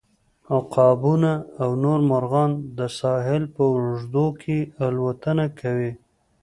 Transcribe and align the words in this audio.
عقابونه 0.57 1.31
او 1.61 1.69
نور 1.83 1.99
مرغان 2.11 2.51
د 2.77 2.79
ساحل 2.99 3.43
په 3.55 3.63
اوږدو 3.73 4.25
کې 4.41 4.57
الوتنه 4.85 5.45
کوي 5.59 5.91